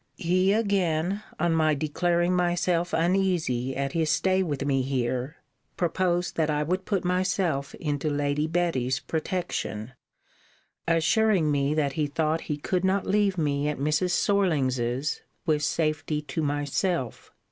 He 0.17 0.51
again, 0.51 1.21
on 1.39 1.53
my 1.53 1.75
declaring 1.75 2.35
myself 2.35 2.91
uneasy 2.91 3.75
at 3.75 3.91
his 3.91 4.09
stay 4.09 4.41
with 4.41 4.65
me 4.65 4.81
here, 4.81 5.35
proposed 5.77 6.37
that 6.37 6.49
I 6.49 6.63
would 6.63 6.85
put 6.85 7.05
myself 7.05 7.75
into 7.75 8.09
Lady 8.09 8.47
Betty's 8.47 8.99
protection; 8.99 9.91
assuring 10.87 11.51
me 11.51 11.75
that 11.75 11.93
he 11.93 12.07
thought 12.07 12.41
he 12.41 12.57
could 12.57 12.83
not 12.83 13.05
leave 13.05 13.37
me 13.37 13.67
at 13.67 13.77
Mrs. 13.77 14.09
Sorlings's 14.09 15.21
with 15.45 15.61
safety 15.61 16.19
to 16.23 16.41
myself. 16.41 17.31